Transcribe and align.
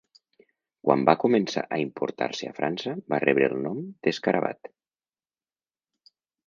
Quan 0.87 1.03
va 1.09 1.15
començar 1.23 1.63
a 1.67 1.79
importar-se 1.83 2.49
a 2.53 2.57
França 2.61 2.97
va 3.15 3.21
rebre 3.27 3.51
el 3.53 3.63
nom 3.69 3.85
d'Escarabat. 4.09 4.75